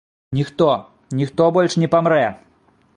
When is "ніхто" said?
0.37-0.69, 1.19-1.51